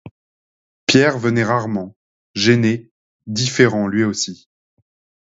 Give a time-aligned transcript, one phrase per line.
[0.87, 1.95] Pierre venait rarement,
[2.33, 2.91] gêné,
[3.27, 4.49] différent lui aussi.